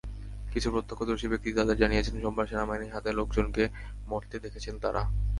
কিছু 0.53 0.67
প্রত্যক্ষদর্শী 0.71 1.27
ব্যক্তি 1.27 1.49
তাঁদের 1.53 1.77
জানিয়েছেন, 1.77 2.15
সোমবার 2.21 2.49
সেনাবাহিনীর 2.49 2.93
হাতে 2.93 3.09
লোকজনকে 3.13 3.63
মরতে 4.07 4.35
দেখেছেন 4.39 4.75
তাঁরা। 4.83 5.01